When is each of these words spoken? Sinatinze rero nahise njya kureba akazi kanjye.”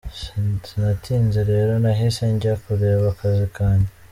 Sinatinze 0.65 1.39
rero 1.51 1.71
nahise 1.83 2.23
njya 2.33 2.53
kureba 2.63 3.05
akazi 3.13 3.47
kanjye.” 3.55 3.89